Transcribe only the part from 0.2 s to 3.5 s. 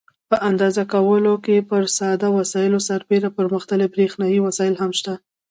په اندازه کولو کې پر ساده وسایلو سربیره